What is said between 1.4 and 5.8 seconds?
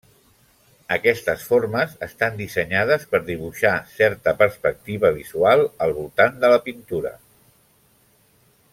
formes estan dissenyades per dibuixar certa perspectiva visual